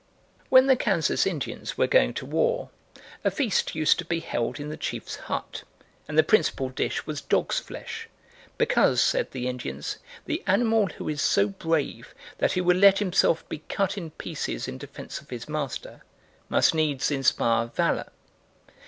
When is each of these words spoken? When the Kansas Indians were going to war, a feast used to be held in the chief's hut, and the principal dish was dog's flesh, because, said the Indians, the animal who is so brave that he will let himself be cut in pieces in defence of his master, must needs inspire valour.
When 0.49 0.65
the 0.65 0.75
Kansas 0.75 1.27
Indians 1.27 1.77
were 1.77 1.85
going 1.85 2.15
to 2.15 2.25
war, 2.25 2.71
a 3.23 3.29
feast 3.29 3.75
used 3.75 3.99
to 3.99 4.05
be 4.05 4.19
held 4.19 4.59
in 4.59 4.69
the 4.69 4.75
chief's 4.75 5.15
hut, 5.17 5.61
and 6.07 6.17
the 6.17 6.23
principal 6.23 6.69
dish 6.69 7.05
was 7.05 7.21
dog's 7.21 7.59
flesh, 7.59 8.09
because, 8.57 8.99
said 8.99 9.29
the 9.29 9.47
Indians, 9.47 9.99
the 10.25 10.43
animal 10.47 10.87
who 10.97 11.07
is 11.07 11.21
so 11.21 11.49
brave 11.49 12.15
that 12.39 12.53
he 12.53 12.61
will 12.61 12.77
let 12.77 12.97
himself 12.97 13.47
be 13.47 13.59
cut 13.69 13.95
in 13.95 14.09
pieces 14.09 14.67
in 14.67 14.79
defence 14.79 15.21
of 15.21 15.29
his 15.29 15.47
master, 15.47 16.01
must 16.49 16.73
needs 16.73 17.11
inspire 17.11 17.67
valour. 17.67 18.11